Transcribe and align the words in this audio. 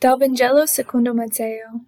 Dal 0.00 0.16
Vangelo 0.16 0.64
secondo 0.64 1.12
Matteo. 1.12 1.84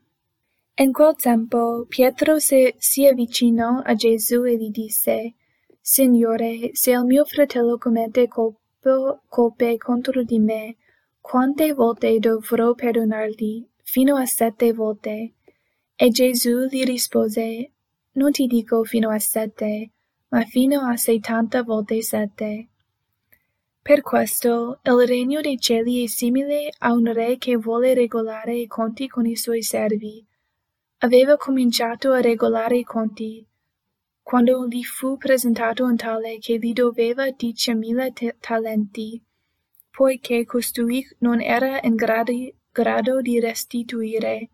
In 0.74 0.92
quel 0.92 1.16
tempo 1.16 1.86
Pietro 1.88 2.38
se, 2.38 2.74
si 2.76 3.06
avvicinò 3.06 3.80
a 3.82 3.94
Gesù 3.94 4.44
e 4.44 4.58
gli 4.58 4.68
disse, 4.68 5.32
Signore, 5.80 6.72
se 6.74 6.90
il 6.90 7.06
mio 7.06 7.24
fratello 7.24 7.78
commette 7.78 8.28
colpo, 8.28 9.22
colpe 9.26 9.78
contro 9.78 10.22
di 10.24 10.38
me, 10.38 10.76
quante 11.22 11.72
volte 11.72 12.18
dovrò 12.18 12.74
perdonargli? 12.74 13.66
Fino 13.82 14.16
a 14.16 14.26
sette 14.26 14.74
volte. 14.74 15.32
E 15.96 16.08
Gesù 16.10 16.66
gli 16.68 16.84
rispose, 16.84 17.70
Non 18.12 18.30
ti 18.30 18.46
dico 18.46 18.84
fino 18.84 19.08
a 19.08 19.18
sette, 19.18 19.90
ma 20.28 20.42
fino 20.42 20.82
a 20.82 20.98
settanta 20.98 21.62
volte 21.62 22.02
sette. 22.02 22.71
Per 23.84 24.00
questo 24.00 24.78
il 24.84 25.06
regno 25.08 25.40
dei 25.40 25.58
cieli 25.58 26.04
è 26.04 26.06
simile 26.06 26.72
a 26.78 26.92
un 26.92 27.12
re 27.12 27.36
che 27.36 27.56
vuole 27.56 27.94
regolare 27.94 28.54
i 28.54 28.68
conti 28.68 29.08
con 29.08 29.26
i 29.26 29.34
suoi 29.34 29.60
servi. 29.60 30.24
Aveva 30.98 31.36
cominciato 31.36 32.12
a 32.12 32.20
regolare 32.20 32.78
i 32.78 32.84
conti, 32.84 33.44
quando 34.22 34.68
gli 34.68 34.84
fu 34.84 35.16
presentato 35.16 35.84
un 35.84 35.96
tale 35.96 36.38
che 36.38 36.58
gli 36.58 36.72
doveva 36.72 37.28
diecimila 37.32 38.06
talenti, 38.38 39.20
poiché 39.90 40.44
costui 40.44 41.04
non 41.18 41.40
era 41.40 41.80
in 41.82 41.96
gradi, 41.96 42.54
grado 42.70 43.20
di 43.20 43.40
restituire. 43.40 44.50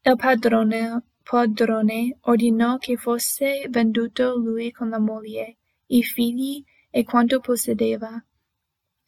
Il 0.00 0.16
padrone, 0.16 1.02
padrone 1.22 2.16
ordinò 2.22 2.78
che 2.78 2.96
fosse 2.96 3.66
venduto 3.68 4.34
lui 4.34 4.72
con 4.72 4.88
la 4.88 4.98
moglie, 4.98 5.58
i 5.88 6.02
figli 6.02 6.64
e 6.88 7.04
quanto 7.04 7.38
possedeva 7.40 8.24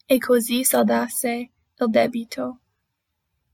e 0.05 0.17
così 0.19 0.63
saldasse 0.63 1.29
il 1.77 1.89
debito. 1.89 2.59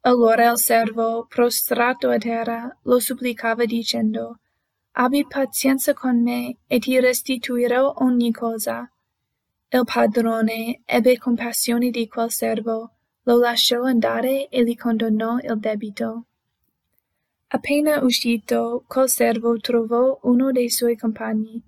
Allora 0.01 0.51
il 0.51 0.57
servo, 0.57 1.25
prostrato 1.27 2.09
a 2.09 2.17
terra, 2.17 2.77
lo 2.83 2.99
supplicava 2.99 3.65
dicendo, 3.65 4.39
Abbi 4.93 5.25
pazienza 5.25 5.93
con 5.93 6.21
me, 6.21 6.57
e 6.67 6.79
ti 6.79 6.99
restituirò 6.99 7.93
ogni 7.99 8.31
cosa. 8.31 8.91
Il 9.69 9.83
padrone 9.85 10.81
ebbe 10.85 11.17
compassione 11.17 11.91
di 11.91 12.07
quel 12.07 12.29
servo, 12.29 12.91
lo 13.23 13.37
lasciò 13.37 13.83
andare 13.83 14.49
e 14.49 14.63
gli 14.63 14.75
condonò 14.75 15.37
il 15.37 15.57
debito. 15.59 16.25
Appena 17.47 18.03
uscito, 18.03 18.83
quel 18.87 19.07
servo 19.07 19.57
trovò 19.59 20.19
uno 20.23 20.51
dei 20.51 20.69
suoi 20.69 20.97
compagni, 20.97 21.61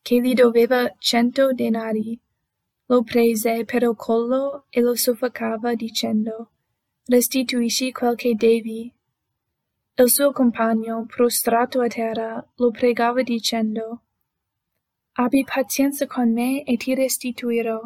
che 0.00 0.20
gli 0.20 0.34
doveva 0.34 0.94
cento 0.98 1.52
denari 1.52 2.20
lo 2.90 3.04
prese 3.04 3.64
per 3.64 3.82
il 3.84 3.94
collo 3.94 4.66
e 4.68 4.80
lo 4.80 4.96
soffocava 4.96 5.74
dicendo, 5.74 6.50
Restituisci 7.06 7.92
quel 7.92 8.16
che 8.16 8.34
devi. 8.34 8.92
Il 9.94 10.10
suo 10.10 10.32
compagno, 10.32 11.06
prostrato 11.06 11.80
a 11.80 11.86
terra, 11.86 12.44
lo 12.56 12.70
pregava 12.70 13.22
dicendo, 13.22 14.02
Abbi 15.12 15.44
pazienza 15.44 16.06
con 16.06 16.32
me 16.32 16.64
e 16.64 16.76
ti 16.76 16.94
restituirò. 16.94 17.80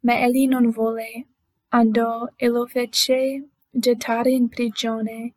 Ma 0.00 0.18
egli 0.20 0.46
non 0.46 0.70
volle, 0.70 1.26
andò 1.68 2.26
e 2.36 2.48
lo 2.48 2.66
fece 2.66 3.48
gettare 3.70 4.30
in 4.30 4.48
prigione, 4.48 5.34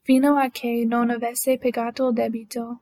fino 0.00 0.36
a 0.36 0.48
che 0.48 0.84
non 0.86 1.10
avesse 1.10 1.58
pagato 1.58 2.08
il 2.08 2.14
debito. 2.14 2.80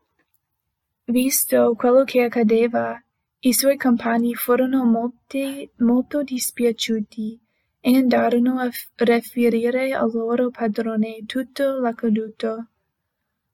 Visto 1.04 1.74
quello 1.76 2.04
che 2.04 2.22
accadeva, 2.22 3.00
i 3.40 3.52
suoi 3.52 3.76
compagni 3.76 4.34
furono 4.34 4.84
molti, 4.84 5.70
molto 5.76 6.24
dispiaciuti 6.24 7.40
e 7.80 7.96
andarono 7.96 8.58
a 8.58 8.68
riferire 8.96 9.92
al 9.92 10.10
loro 10.12 10.50
padrone 10.50 11.24
tutto 11.24 11.78
l'accaduto. 11.78 12.66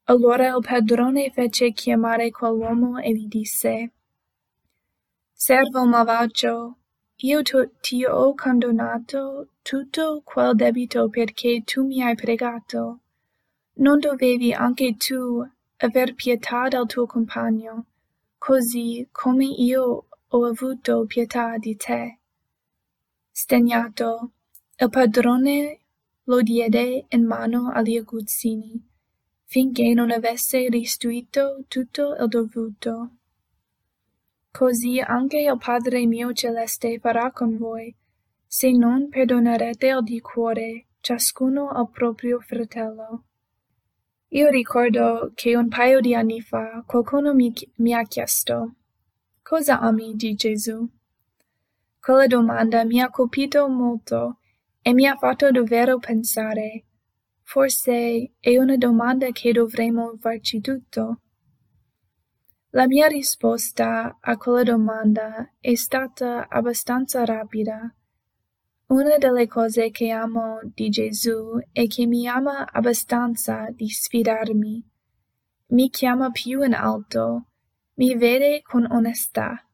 Allora 0.04 0.48
il 0.48 0.62
padrone 0.62 1.30
fece 1.30 1.72
chiamare 1.72 2.30
quell'uomo 2.30 2.98
e 2.98 3.12
gli 3.12 3.26
disse, 3.26 3.92
Servo 5.32 5.84
malvagio, 5.84 6.78
io 7.16 7.42
ti 7.80 8.04
ho 8.06 8.34
condonato 8.34 9.48
tutto 9.60 10.22
quel 10.24 10.54
debito 10.54 11.08
perché 11.10 11.62
tu 11.62 11.84
mi 11.84 12.02
hai 12.02 12.14
pregato. 12.14 13.00
Non 13.74 13.98
dovevi 13.98 14.52
anche 14.54 14.96
tu 14.96 15.46
aver 15.76 16.14
pietà 16.14 16.68
del 16.68 16.86
tuo 16.86 17.06
compagno, 17.06 17.86
così 18.46 19.08
come 19.10 19.46
io 19.46 20.06
ho 20.28 20.44
avuto 20.44 21.06
pietà 21.06 21.56
di 21.56 21.76
te. 21.76 22.18
Stegnato, 23.30 24.32
il 24.76 24.90
padrone 24.90 25.80
lo 26.24 26.42
diede 26.42 27.06
in 27.08 27.24
mano 27.24 27.70
agli 27.72 27.96
aguzzini, 27.96 28.86
finché 29.44 29.94
non 29.94 30.10
avesse 30.10 30.68
restituito 30.68 31.64
tutto 31.68 32.14
il 32.20 32.28
dovuto. 32.28 33.16
Così 34.50 35.00
anche 35.00 35.38
il 35.38 35.56
Padre 35.56 36.04
mio 36.04 36.34
celeste 36.34 36.98
farà 36.98 37.32
con 37.32 37.56
voi, 37.56 37.96
se 38.46 38.72
non 38.72 39.08
perdonerete 39.08 39.98
di 40.02 40.20
cuore 40.20 40.88
ciascuno 41.00 41.70
al 41.70 41.88
proprio 41.88 42.40
fratello. 42.40 43.24
Io 44.34 44.48
ricordo 44.48 45.30
che 45.32 45.54
un 45.54 45.68
paio 45.68 46.00
di 46.00 46.12
anni 46.12 46.40
fa 46.40 46.82
qualcuno 46.84 47.34
mi, 47.34 47.52
mi 47.76 47.94
ha 47.94 48.02
chiesto 48.02 48.74
Cosa 49.40 49.78
ami 49.78 50.16
di 50.16 50.34
Gesù? 50.34 50.84
Quella 52.00 52.26
domanda 52.26 52.84
mi 52.84 53.00
ha 53.00 53.10
colpito 53.10 53.68
molto 53.68 54.38
e 54.82 54.92
mi 54.92 55.06
ha 55.06 55.16
fatto 55.16 55.52
davvero 55.52 56.00
pensare. 56.00 56.84
Forse 57.42 58.32
è 58.40 58.58
una 58.58 58.76
domanda 58.76 59.30
che 59.30 59.52
dovremmo 59.52 60.16
farci 60.18 60.60
tutto. 60.60 61.20
La 62.70 62.88
mia 62.88 63.06
risposta 63.06 64.16
a 64.20 64.36
quella 64.36 64.64
domanda 64.64 65.48
è 65.60 65.76
stata 65.76 66.48
abbastanza 66.48 67.24
rapida 67.24 67.94
una 68.86 69.16
delle 69.16 69.46
cose 69.46 69.90
che 69.90 70.10
amo 70.10 70.60
di 70.62 70.90
Gesù 70.90 71.58
è 71.72 71.86
che 71.86 72.06
mi 72.06 72.28
ama 72.28 72.70
abbastanza 72.70 73.68
di 73.70 73.88
sfidarmi. 73.88 74.84
Mi 75.68 75.88
chiama 75.88 76.30
più 76.30 76.62
in 76.62 76.74
alto, 76.74 77.46
mi 77.94 78.14
vede 78.14 78.60
con 78.62 78.86
onestà, 78.90 79.66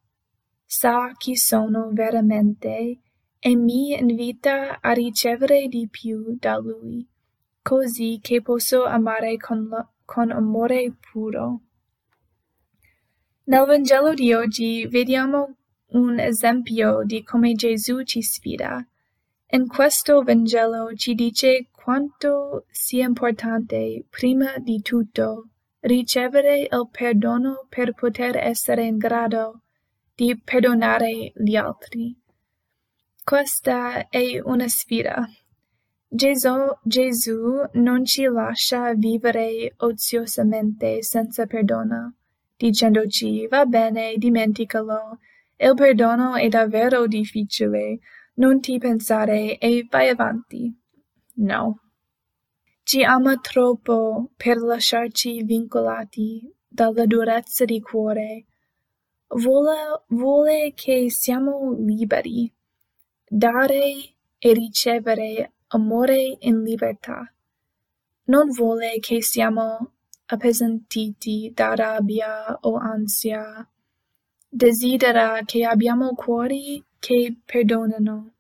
sa 0.65 1.13
chi 1.19 1.35
sono 1.35 1.91
veramente 1.93 3.01
e 3.41 3.57
mi 3.57 3.99
invita 3.99 4.81
a 4.81 4.93
ricevere 4.93 5.67
di 5.67 5.89
più 5.91 6.37
da 6.39 6.59
Lui, 6.59 7.05
così 7.63 8.21
che 8.23 8.41
posso 8.43 8.85
amare 8.85 9.37
con, 9.39 9.65
lo, 9.65 9.93
con 10.05 10.31
amore 10.31 10.95
puro. 11.11 11.63
Nel 13.45 13.67
Vangelo 13.67 14.15
di 14.15 14.33
oggi 14.33 14.87
vediamo 14.87 15.57
un 15.89 16.21
esempio 16.21 17.03
di 17.05 17.25
come 17.25 17.55
Gesù 17.55 18.05
ci 18.05 18.23
sfida 18.23 18.87
in 19.53 19.67
questo 19.67 20.23
Vangelo 20.23 20.95
ci 20.95 21.15
dice 21.15 21.69
quanto 21.73 22.67
sia 22.71 23.07
importante, 23.07 24.05
prima 24.09 24.57
di 24.59 24.81
tutto, 24.81 25.49
ricevere 25.81 26.69
il 26.71 26.89
perdono 26.91 27.67
per 27.69 27.95
poter 27.95 28.37
essere 28.37 28.85
in 28.85 28.97
grado 28.97 29.63
di 30.15 30.39
perdonare 30.39 31.33
gli 31.35 31.57
altri. 31.57 32.15
Questa 33.25 34.09
è 34.09 34.41
una 34.43 34.69
sfida. 34.69 35.27
Gesù, 36.07 36.57
Gesù 36.83 37.63
non 37.75 38.05
ci 38.05 38.25
lascia 38.25 38.93
vivere 38.95 39.75
oziosamente 39.79 41.03
senza 41.03 41.47
perdono, 41.47 42.15
dicendoci 42.57 43.47
va 43.47 43.65
bene, 43.65 44.15
dimenticalo, 44.17 45.19
il 45.57 45.75
perdono 45.75 46.35
è 46.35 46.49
davvero 46.49 47.07
difficile, 47.07 47.99
non 48.35 48.61
ti 48.61 48.79
pensare 48.79 49.59
e 49.59 49.87
vai 49.89 50.09
avanti. 50.09 50.75
No. 51.35 51.81
Ci 52.83 53.03
ama 53.03 53.37
troppo 53.39 54.31
per 54.37 54.59
lasciarci 54.59 55.43
vincolati 55.45 56.53
dalla 56.67 57.07
durezza 57.07 57.65
di 57.65 57.81
cuore. 57.81 58.47
Vuole, 59.29 60.05
vuole 60.09 60.73
che 60.75 61.11
siamo 61.11 61.75
liberi, 61.79 62.53
dare 63.29 64.15
e 64.39 64.53
ricevere 64.53 65.53
amore 65.69 66.37
in 66.41 66.63
libertà. 66.63 67.33
Non 68.25 68.51
vuole 68.51 68.99
che 68.99 69.23
siamo 69.23 69.93
appesantiti 70.27 71.53
da 71.55 71.75
rabbia 71.75 72.59
o 72.63 72.77
ansia. 72.77 73.69
Desidera 74.49 75.43
che 75.45 75.65
abbiamo 75.65 76.15
cuori 76.15 76.83
che 77.01 77.35
perdonano. 77.45 78.35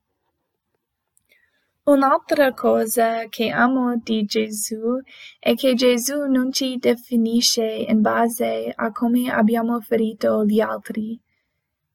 Un'altra 1.84 2.52
cosa 2.52 3.26
che 3.28 3.48
amo 3.48 3.96
di 3.96 4.24
Gesù 4.24 5.00
è 5.40 5.54
che 5.54 5.74
Gesù 5.74 6.26
non 6.26 6.52
ci 6.52 6.76
definisce 6.76 7.64
in 7.64 8.02
base 8.02 8.70
a 8.72 8.92
come 8.92 9.30
abbiamo 9.30 9.80
ferito 9.80 10.44
gli 10.44 10.60
altri 10.60 11.18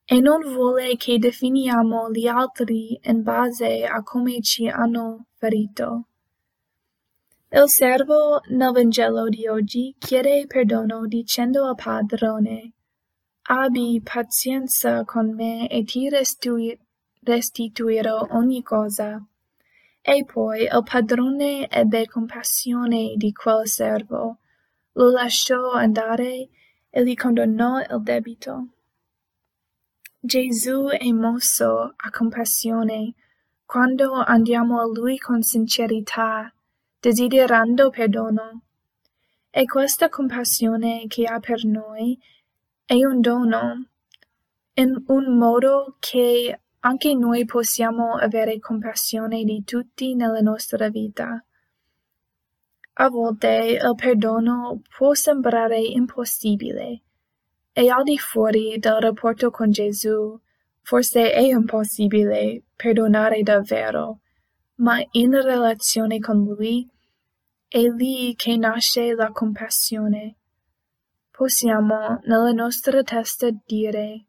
e 0.04 0.20
non 0.20 0.42
vuole 0.42 0.98
che 0.98 1.18
definiamo 1.20 2.12
gli 2.12 2.28
altri 2.28 3.00
in 3.04 3.22
base 3.22 3.86
a 3.86 4.02
come 4.02 4.42
ci 4.42 4.68
hanno 4.68 5.28
ferito. 5.36 6.08
Il 7.52 7.70
servo 7.70 8.42
nel 8.50 8.72
Vangelo 8.74 9.30
di 9.30 9.48
oggi 9.48 9.96
chiede 9.98 10.46
perdono 10.48 11.06
dicendo 11.06 11.68
al 11.68 11.76
padrone 11.76 12.74
Abbi 13.48 14.02
pazienza 14.04 15.04
con 15.06 15.36
me 15.36 15.68
e 15.68 15.84
ti 15.84 16.10
restituirò 17.22 18.28
ogni 18.32 18.64
cosa. 18.64 19.24
E 20.02 20.26
poi 20.26 20.64
il 20.64 20.84
padrone 20.84 21.70
ebbe 21.70 22.08
compassione 22.08 23.14
di 23.16 23.32
quel 23.34 23.68
servo, 23.68 24.38
lo 24.94 25.10
lasciò 25.12 25.74
andare 25.74 26.50
e 26.90 27.04
gli 27.04 27.14
condonò 27.14 27.82
il 27.82 28.02
debito. 28.02 28.68
Gesù 30.20 30.88
è 30.88 31.12
mosso 31.12 31.94
a 31.96 32.10
compassione 32.10 33.14
quando 33.64 34.14
andiamo 34.14 34.80
a 34.80 34.86
Lui 34.86 35.18
con 35.20 35.44
sincerità 35.44 36.52
desiderando 37.00 37.92
perdono. 37.92 38.62
E 39.52 39.66
questa 39.66 40.10
compassione 40.10 41.06
che 41.08 41.26
ha 41.26 41.40
per 41.40 41.64
noi 41.64 42.20
è 42.86 43.04
un 43.04 43.20
dono, 43.20 43.88
in 44.74 45.04
un 45.08 45.38
modo 45.38 45.96
che 45.98 46.60
anche 46.82 47.16
noi 47.16 47.44
possiamo 47.46 48.14
avere 48.14 48.60
compassione 48.60 49.44
di 49.44 49.64
tutti 49.64 50.14
nella 50.14 50.42
nostra 50.42 50.90
vita. 50.90 51.44
A 52.98 53.10
volte 53.10 53.80
il 53.82 53.96
perdono 53.96 54.82
può 54.96 55.16
sembrare 55.16 55.80
impossibile, 55.80 57.02
e 57.74 57.90
al 57.90 58.04
di 58.04 58.20
fuori 58.20 58.78
del 58.78 59.00
rapporto 59.00 59.50
con 59.50 59.72
Gesù, 59.72 60.40
forse 60.82 61.32
è 61.32 61.42
impossibile 61.42 62.62
perdonare 62.76 63.42
davvero, 63.42 64.20
ma 64.76 65.04
in 65.14 65.32
relazione 65.42 66.20
con 66.20 66.44
Lui 66.44 66.88
è 67.68 67.82
lì 67.82 68.36
che 68.36 68.58
nasce 68.58 69.16
la 69.16 69.32
compassione. 69.32 70.36
Possiamo 71.36 72.22
nella 72.24 72.54
nostra 72.54 73.04
testa 73.04 73.50
dire 73.66 74.26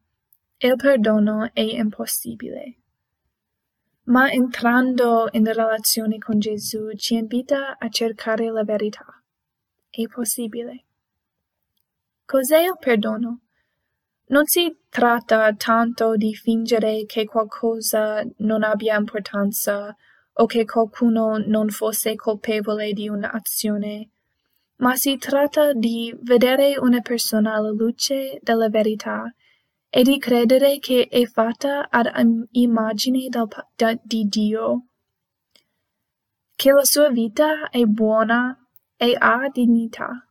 il 0.56 0.75
perdono 0.75 1.50
è 1.53 1.61
impossibile. 1.61 2.79
Ma 4.06 4.29
entrando 4.29 5.29
in 5.31 5.44
relazione 5.44 6.19
con 6.19 6.41
Gesù 6.41 6.97
ci 6.97 7.14
invita 7.14 7.76
a 7.79 7.88
cercare 7.91 8.50
la 8.50 8.64
verità. 8.64 9.05
È 9.88 10.03
possibile. 10.08 10.85
Cos'è 12.25 12.58
il 12.58 12.76
perdono? 12.76 13.43
Non 14.26 14.47
si 14.47 14.76
tratta 14.88 15.55
tanto 15.55 16.17
di 16.17 16.35
fingere 16.35 17.05
che 17.06 17.25
qualcosa 17.25 18.25
non 18.38 18.64
abbia 18.64 18.99
importanza 18.99 19.97
o 20.32 20.47
che 20.47 20.64
qualcuno 20.64 21.38
non 21.38 21.69
fosse 21.69 22.17
colpevole 22.17 22.93
di 22.93 23.09
un'azione, 23.09 24.11
ma 24.76 24.94
si 24.96 25.17
tratta 25.17 25.73
di 25.73 26.14
vedere 26.23 26.76
una 26.78 27.00
persona 27.00 27.55
alla 27.55 27.70
luce 27.70 28.38
della 28.43 28.69
verità 28.69 29.32
e 29.88 30.02
di 30.02 30.19
credere 30.19 30.78
che 30.78 31.08
è 31.11 31.25
fatta 31.25 31.88
ad 31.88 32.11
immagine 32.52 33.28
del, 33.28 33.49
da, 33.75 33.99
di 34.02 34.25
Dio, 34.28 34.87
che 36.55 36.73
la 36.73 36.84
sua 36.84 37.08
vita 37.08 37.70
è 37.70 37.82
buona 37.84 38.58
e 38.96 39.17
ha 39.19 39.49
dignità. 39.50 40.26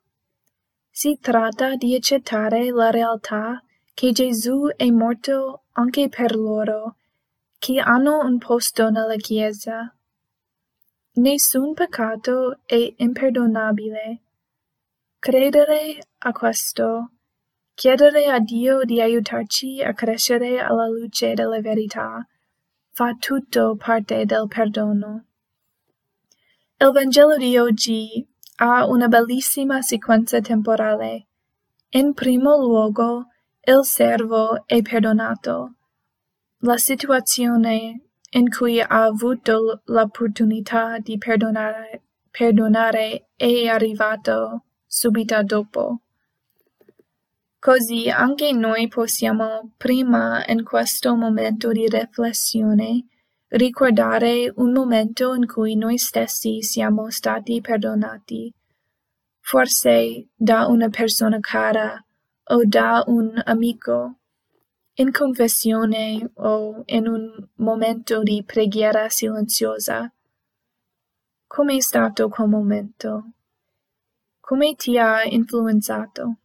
Si 0.89 1.17
tratta 1.19 1.75
di 1.75 1.95
accettare 1.95 2.69
la 2.71 2.89
realtà 2.89 3.61
che 3.93 4.11
Gesù 4.11 4.67
è 4.75 4.89
morto 4.89 5.63
anche 5.73 6.09
per 6.09 6.35
loro, 6.35 6.97
che 7.57 7.79
hanno 7.79 8.19
un 8.19 8.37
posto 8.37 8.89
nella 8.89 9.15
Chiesa. 9.15 9.93
Nessun 11.13 11.73
peccato 11.73 12.59
è 12.65 12.93
imperdonabile. 12.97 14.24
Credere 15.25 15.97
a 16.19 16.31
questo, 16.31 17.13
chiedere 17.73 18.27
a 18.27 18.37
Dio 18.37 18.83
di 18.83 19.01
aiutarci 19.01 19.81
a 19.81 19.91
crescere 19.91 20.59
alla 20.59 20.85
luce 20.85 21.33
della 21.33 21.59
verità, 21.61 22.23
fa 22.91 23.15
tutto 23.17 23.75
parte 23.75 24.25
del 24.25 24.45
perdono. 24.47 25.25
Il 26.77 26.91
Vangelo 26.91 27.37
di 27.37 27.57
oggi 27.57 28.23
ha 28.57 28.85
una 28.85 29.07
bellissima 29.07 29.81
sequenza 29.81 30.39
temporale. 30.41 31.25
In 31.93 32.13
primo 32.13 32.55
luogo, 32.57 33.29
il 33.61 33.83
servo 33.83 34.67
è 34.67 34.79
perdonato. 34.83 35.73
La 36.59 36.77
situazione 36.77 38.09
in 38.29 38.47
cui 38.55 38.79
ha 38.79 39.05
avuto 39.05 39.81
l'opportunità 39.85 40.99
di 40.99 41.17
perdonare, 41.17 42.03
perdonare 42.29 43.29
è 43.35 43.65
arrivato 43.65 44.65
subito 44.85 45.41
dopo. 45.43 45.99
Così 47.59 48.09
anche 48.09 48.51
noi 48.51 48.87
possiamo, 48.87 49.71
prima 49.75 50.45
in 50.45 50.63
questo 50.63 51.15
momento 51.15 51.71
di 51.71 51.87
riflessione, 51.87 53.05
ricordare 53.47 54.51
un 54.57 54.71
momento 54.71 55.33
in 55.33 55.47
cui 55.47 55.75
noi 55.75 55.97
stessi 55.97 56.61
siamo 56.61 57.09
stati 57.09 57.61
perdonati, 57.61 58.53
forse 59.39 60.27
da 60.35 60.67
una 60.67 60.89
persona 60.89 61.39
cara 61.39 62.03
o 62.47 62.61
da 62.65 63.03
un 63.07 63.41
amico 63.45 64.17
in 64.97 65.11
confessione 65.11 66.31
o 66.35 66.83
in 66.85 67.07
un 67.07 67.47
momento 67.55 68.21
di 68.23 68.43
preghiera 68.45 69.09
silenziosa. 69.09 70.11
Com'è 71.47 71.79
stato 71.81 72.29
quel 72.29 72.47
momento? 72.47 73.31
Come 74.47 74.75
ti 74.75 74.95
ha 74.95 75.23
influenzato? 75.23 76.35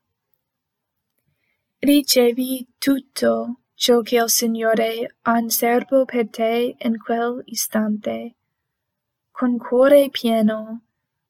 Ricevi 1.81 2.67
tutto 2.79 3.61
ciò 3.75 4.01
che 4.01 4.17
il 4.17 4.31
Signore 4.31 5.17
ha 5.21 5.39
in 5.39 5.51
serbo 5.51 6.07
per 6.07 6.31
te 6.31 6.77
in 6.79 6.99
quel 6.99 7.43
istante. 7.45 8.37
Con 9.31 9.59
cuore 9.59 10.09
pieno 10.09 10.85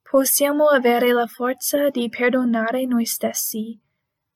possiamo 0.09 0.69
avere 0.69 1.11
la 1.11 1.27
forza 1.27 1.91
di 1.91 2.09
perdonare 2.09 2.85
noi 2.85 3.05
stessi 3.05 3.77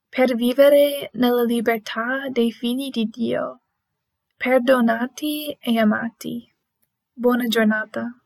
per 0.09 0.35
vivere 0.35 1.11
nella 1.13 1.43
libertà 1.43 2.27
dei 2.27 2.51
figli 2.51 2.89
di 2.89 3.05
Dio, 3.05 3.61
perdonati 4.35 5.57
e 5.57 5.77
amati. 5.77 6.53
Buona 7.13 7.47
giornata. 7.47 8.24